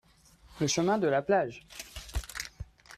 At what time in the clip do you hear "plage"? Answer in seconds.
1.21-1.63